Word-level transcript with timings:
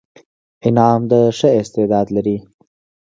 انعام 0.67 1.01
د 1.11 1.13
ښه 1.37 1.49
استعداد 1.61 2.07
لري. 2.15 2.37